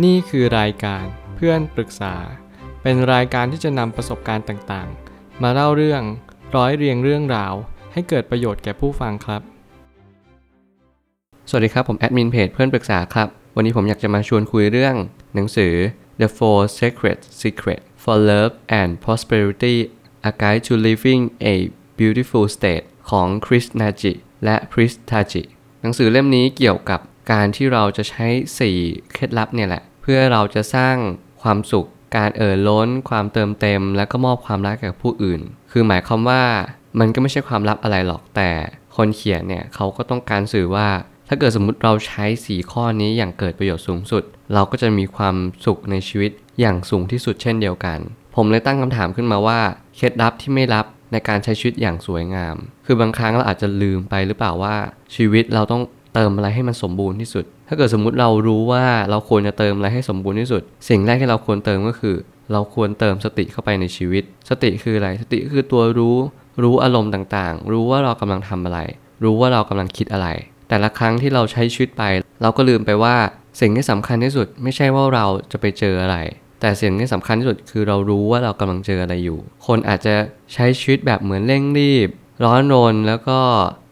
[0.00, 1.04] นี่คือรายการ
[1.36, 2.14] เพื่อนปรึกษา
[2.82, 6.02] เป็นรายการที่จะนำประสบการณ์ต่างๆ มาเล่าเรื่อง
[6.56, 7.54] ร้อยเรียงเรื่องราว
[7.92, 9.42] ให้เกิดประโยชน์แก่ผู้ฟังครับ
[11.48, 14.94] สวัสดีครับ ผมแอดมินเพจเพื่อนปรึกษาครับ วันนี้ผมอยากจะมาชวนคุยเรื่อง
[15.34, 15.74] หนังสือ
[16.20, 19.76] The Four Sacred Secrets for Love and Prosperity
[20.30, 21.22] A Guide to Living
[21.54, 21.56] a
[21.98, 24.12] Beautiful State ของ Chris Naji
[24.44, 25.42] และ Chris Taji
[25.82, 28.26] หนังสือเล่มนี้เกี่ยวกับ การที่เราจะใช้
[28.70, 30.96] 4 เคล็ดลับเนี่ยแหละ เพื่อเราจะสร้าง
[31.42, 35.40] ความสุข การเอ่อล้น ความเติมเต็ม และก็มอบความรักแก่ผู้อื่น
[35.70, 36.42] คือหมายความว่า
[36.98, 38.50] มันก็ไม่ใช่ความลับอะไรหรอกแต่
[38.96, 40.88] คนเขียนเนี่ยเขาก็ต้องการสื่อว่า
[41.28, 44.22] ถ้าเกิดสมมุติเราใช้ 4 ข้อนี้อย่างเกิดประโยชน์สูงสุด
[44.54, 46.30] เราก็จะมีความสุขในชีวิต
[46.60, 47.98] อย่างสูงที่สุดเช่นเดียวกัน
[48.36, 49.60] ผมเลยตั้งคำถามขึ้นมาว่า
[49.96, 54.76] เคล็ดลับที่ไม่ลับในการใช้ชีวิตอย่างสวยงาม คือบางครั้งเราอาจจะลืมไปหรือเปล่าว่า
[55.16, 55.82] ชีวิตเราต้อง
[56.14, 62.16] เติมอะไรให้มันสมบูรณ์ที่สุด ถ้าเกิดสมมุติเรารู้ว่าเราควรจะเติมอะไรให้สมบูรณ์ที่สุด สิ่งแรกที่เราควรเติมก็คือ
[62.52, 66.16] เราควรเติมสติเข้าไปในชีวิต สติคืออะไร สติคือตัวรู้
[66.62, 68.80] รู้อารมณ์ต่างๆ รู้ว่าเรากำลังทำอะไร
[69.24, 70.28] รู้ว่าเรากำลังคิดอะไร
[70.68, 72.02] แต่ละครั้งที่เราใช้ชีวิตไป
[72.42, 73.16] เราก็ลืมไปว่า
[73.60, 76.16] สิ่งที่สำคัญที่สุด ไม่ใช่ว่าเราจะไปเจออะไร
[76.60, 80.14] แต่สิ่งที่สำคัญที่สุดคือเรารู้ว่าเรากำลังเจออะไรอยู่ คนอาจจะ
[80.54, 82.08] ใช้ชีวิตแบบเหมือนเร่งรีบ
[82.44, 83.38] ร้อนรนแล้วก็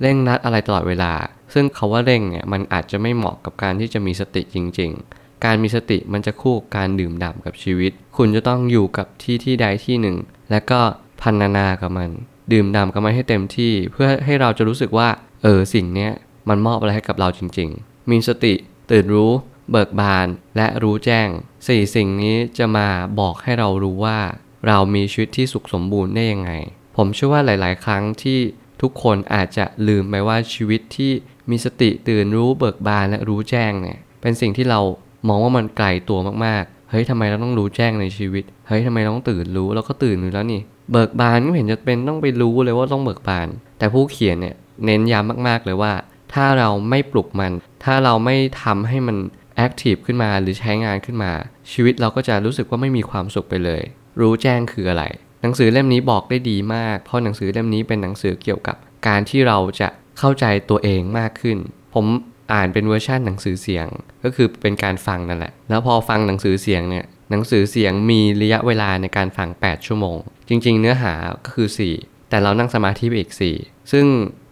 [0.00, 1.12] เร่งรัดอะไรตลอดเวลา
[1.52, 10.16] ซึ่งเขาว่าเร่งเนี่ยมันอาจจะไม่เหมาะกับการที่จะมีสติจริง ๆ การมีสติมันจะคู่กับการดื่มด่ำกับชีวิต คุณจะต้องอยู่กับที่ที่ใดที่หนึ่ง
[10.50, 10.80] และก็
[11.20, 12.10] พันนานากับมัน
[12.52, 15.08] ดื่มด่ำกับมันให้เต็มที่เพื่อให้เราจะรู้สึกว่า
[15.42, 16.12] เออสิ่งเนี้ย
[16.48, 18.54] มันมอบอะไรให้กับเราจริง ๆ มีสติ
[18.90, 19.32] ตื่นรู้
[19.70, 21.28] เบิกบานและรู้แจ้ง
[21.66, 22.88] สี่สิ่งนี้จะมา
[23.20, 24.18] บอกให้เรารู้ว่า
[24.66, 26.50] เรามีชีวิตที่สุขสมบูรณ์ได้ยังไง
[26.96, 28.38] ผมเชื่อว่าหลาย ๆ ครั้งที่
[28.82, 31.12] ทุกคนอาจจะลืมไปว่าชีวิตที่
[31.50, 34.80] มีสติตื่นรู้เบิกบานและรู้แจ้งเนี่ยเป็นสิ่งที่เรา
[35.28, 40.60] มองว่ามันไกลตัวมากๆ เฮ้ยทำไมเราต้องรู้แจ้งในชีวิต เฮ้ยทำไมเราต้องตื่นรู้แล้วก็ตื่นอยู่แล้วนี่
[40.92, 43.48] เบิกบานก็เห็นจะเป็นต้องไปรู้เลยว่าต้องเบิกบาน
[43.78, 44.54] แต่ผู้เขียนเนี่ย
[44.84, 45.92] เน้นย้ำมากๆเลยว่า
[46.34, 47.52] ถ้าเราไม่ปลุกมัน
[47.84, 49.16] ถ้าเราไม่ทำให้มัน
[49.56, 51.32] แอคทีฟขึ้นมาหรือใช้งานขึ้นมา
[51.72, 53.82] ชีวิตเราก็จะรู้สึกว่าไม่มีความสุขไปเลย
[54.20, 55.04] รู้แจ้งคืออะไร
[55.42, 58.76] หนังสือเล่มนี้บอกได้ดีมาก เพราะหนังสือเล่มนี้เป็นหนังสือเกี่ยวกับ
[59.08, 59.88] การที่เราจะ
[60.18, 61.58] เข้าใจตัวเองมากขึ้น
[61.94, 62.06] ผม
[62.52, 63.86] อ่านเป็นเวอร์ชันหนังสือเสียง
[64.24, 71.12] ก็คือเป็นการฟังนั่นแหละ แล้วพอฟังหนังสือเสียงเนี่ยหนังสือเสียงมีระยะเวลาในการฟัง 8 ชั่วโมง จริง ๆ เนื้อหา
[71.44, 74.06] ก็คือ 4 แต่เรานั่งสมาธิไปอีก 4 ซึ่ง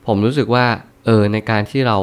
[0.06, 0.66] ผมรู้สึกว่า
[1.06, 1.98] เออในการที่เรา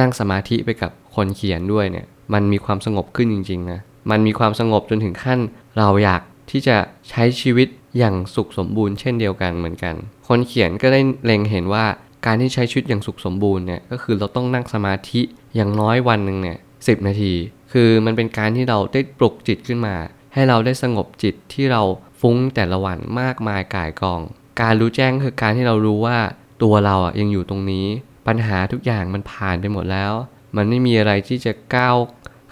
[0.00, 3.80] นั่งสมาธิไปกับคนเขียนด้วยเนี่ยมันมีความสงบขึ้นจริงๆนะ
[4.10, 5.38] มันมีความสงบจนถึงขั้น
[5.78, 6.76] เราอยากที่จะ
[7.10, 9.94] ใช้ชีวิต อย่างสุขสมบูรณ์เช่นเดียวกันเหมือนกัน
[10.28, 11.84] คนเขียนก็ได้เล็งเห็นว่า
[12.26, 15.20] การที่ใช้ชีวิตอย่างสุขสมบูรณ์เนี่ยก็คือเราต้องนั่งสมาธิ
[15.56, 17.32] อย่างน้อยวันหนึ่งเนี่ยสินาที
[17.72, 19.96] คือมันเป็นการที่เราได้ปลุกจิตขึ้นมา
[20.34, 21.82] ให้เราได้สงบจิตที่เรา
[22.20, 24.20] ฟุ้งแต่ละวันมากมายก่ายกอง
[24.60, 26.18] การรู้แจ้งคือการที่เรารู้ว่า
[26.62, 27.86] ตัวเราอะยังอยู่ตรงนี้
[28.26, 30.12] ปัญหาทุกอย่างมันผ่านไปหมดแล้ว
[30.56, 31.96] มันไม่มีอะไรที่จะก้าว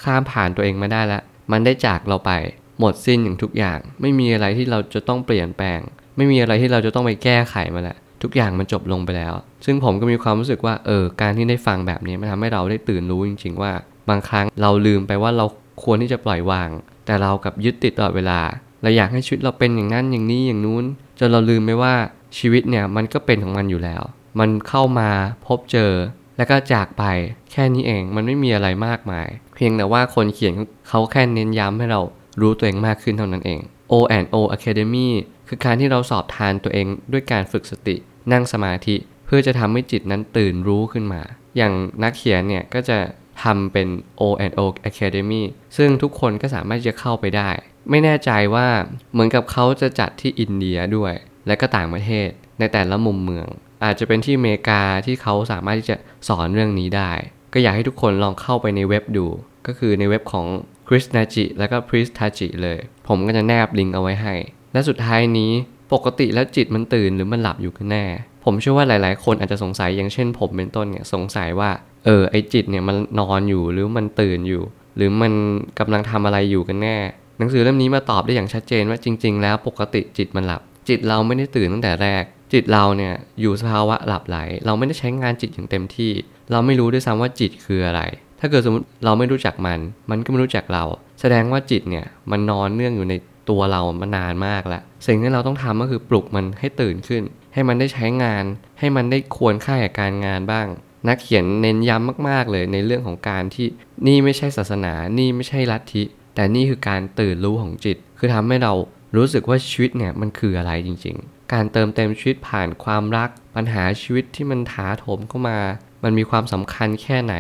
[0.03, 1.21] ข้ามผ่านตัวเองมาได้ละ
[1.53, 2.31] มันได้จากเราไป
[2.79, 5.81] หมดสิ้นอย่างทุกอย่าง ไม่มีอะไรที่เราจะต้องเปลี่ยนแปลง
[6.17, 13.73] ไม่มีอะไรที่เราจะต้องไปแก้ไขมาแล้วทุกอย่างมันจบลงไปแล้ว ซึ่งผมก็มีความรู้สึกว่าเออการที่ได้ฟังแบบนี้มันทำให้เราได้ตื่นรู้จริง ๆ ว่า
[14.09, 15.47] บางครั้งเราลืมไปว่าเรา
[15.83, 16.71] ควรที่จะปล่อยวาง
[17.07, 18.41] แต่เรากับยึดติดตลอดเวลา
[18.83, 20.85] เราอยากให้ชีวิตเราเป็นอย่างนั้นอย่างนี้อย่างนู้น
[21.19, 21.95] จนเราลืมไปว่า
[22.39, 24.03] ชีวิตเนี่ยมันก็เป็นของมันอยู่แล้ว
[24.41, 25.11] มันเข้ามา
[25.47, 25.93] พบเจอ
[26.37, 27.05] แล้วก็จากไป
[27.53, 30.55] แค่นี้เองมันไม่มีอะไรมากมาย เพียงแต่ว่าคนเขียน
[30.89, 32.01] เขาแค่เน้นย้ำให้เรา
[32.41, 33.61] รู้ตัวเองมากขึ้นเท่านั้นเอง
[33.93, 33.95] O
[34.35, 35.09] O Academy
[35.49, 37.97] คือการที่เราสอบทานตัวเองด้วยการฝึกสติ
[38.33, 38.97] นั่งสมาธิ
[39.27, 41.23] เพื่อจะทำให้จิตนั้นตื่นรู้ขึ้นมา
[41.57, 42.99] อย่างนักเขียนเนี่ยก็จะ
[43.43, 43.89] ทำเป็น
[44.21, 44.23] O
[44.59, 45.43] O Academy
[45.77, 47.51] ซึ่งทุกคนก็สามารถจะเข้าไปได้
[47.91, 48.69] ไม่แน่ใจว่า
[49.13, 51.15] เหมือนกับเขาจะจัดที่อินเดียด้วย
[51.47, 52.29] และก็ต่างประเทศ
[52.59, 53.47] ในแต่ละมุมเมือง
[53.85, 55.97] อาจจะเป็นที่อเมริกาที่เขาสามารถที่จะ
[56.29, 57.13] สอนเรื่องนี้ได้
[57.53, 59.27] ก็อยากให้ทุกคนลองเข้าไปในเว็บดู
[59.67, 60.47] ก็คือในเว็บของ
[60.87, 62.79] Chris Naji แล้วก็ Chris Taji เลย
[63.09, 64.35] ผมก็จะแนบลิงก์เอาไว้ให้
[64.73, 65.53] และสุดท้ายนี้
[65.93, 68.05] ปกติแล้วจิตมันตื่นหรือมันหลับอยู่กันแน่
[68.45, 71.71] ผมเชื่อว่าหลาย ๆ คนอาจจะสงสัยอย่างเช่น ผมเป็นต้นเนี่ยสงสัยว่า
[72.05, 74.63] เออไอจิตเนี่ยมันนอนอยู่หรือมันตื่นอยู่
[74.97, 75.33] หรือมัน
[75.79, 76.97] กำลังทำอะไรอยู่กันแน่
[77.39, 84.37] หนังสือเล่มนี้มาตอบได้อย่างชัดเจนว่าจริง ๆ แล้วปกติจิตมันหลับ จิตเราไม่ได้ตื่นตั้งแต่แรก จิตเราเนี่ยอยู่สภาวะหลับไหล
[84.67, 86.13] เราไม่ได้ใช้งานจิตอย่างเต็มที่
[86.51, 88.03] เราไม่รู้ด้วยซ้ำว่าจิตคืออะไร
[88.45, 89.81] ถ้าเกิดสมมติเราไม่รู้จักมัน
[90.11, 90.85] มันก็ไม่รู้จักเรา
[91.21, 93.15] แสดงว่าจิตเนี่ยมันนอนเนื่องอยู่ใน
[93.51, 97.23] ตัวเรามานานมากแล้ว สิ่งที่เราต้องทำก็คือปลุกมันให้ตื่นขึ้น
[97.55, 98.45] ให้มันได้ใช้งาน
[98.79, 100.67] ให้มันได้ควรค่ากับการงานบ้าง
[101.09, 103.67] นักเขียนเน้นย้ำมาก ๆ เลยในเรื่องของการที่
[104.07, 106.03] นี่ไม่ใช่ศาสนา นี่ไม่ใช่ลัทธิ
[106.35, 108.73] แต่นี่คือการตื่นรู้ของจิต คือทำให้เรา
[109.17, 115.59] รู้สึกว่าชีวิตเนี่ยมันคืออะไรจริง ๆ การเติมเต็มชีวิตผ่านความรัก ปัญหาชีวิตที่มันถาโถมเข้ามา
[116.05, 117.35] มันมีความสำคัญแค่ไหน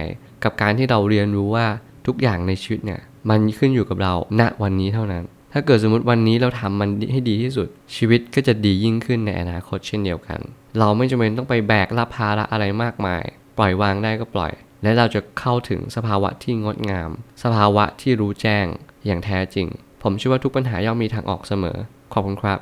[0.44, 1.66] กับการที่เราเรียนรู้ว่า
[2.06, 3.00] ทุกอย่างในชีวิตเนี่ย
[3.30, 10.40] มันขึ้นอยู่กับเราณวันนี้เท่านั้น ถ้าเกิดสมมติวันนี้เราทำมันให้ดีที่สุด ชีวิตก็จะดียิ่งขึ้นในอนาคตเช่นเดียวกัน
[10.78, 13.22] เราไม่จำเป็นต้องไปแบกรับภาระอะไรมากมาย
[13.58, 14.52] ปล่อยวางได้ก็ปล่อย
[14.82, 17.10] และเราจะเข้าถึงสภาวะที่งดงาม
[17.42, 18.66] สภาวะที่รู้แจ้ง
[19.06, 19.66] อย่างแท้จริง
[20.02, 21.76] ผมเชื่อว่าทุกปัญหาย่อมมีทางออกเสมอ
[22.12, 22.58] ขอบคุณครับ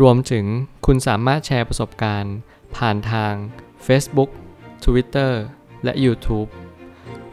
[0.00, 0.44] รวมถึง
[0.86, 2.34] คุณสามารถแชร์ประสบการณ์
[2.76, 3.32] ผ่านทาง
[3.86, 4.30] Facebook
[4.84, 5.32] Twitter
[5.84, 6.48] และ YouTube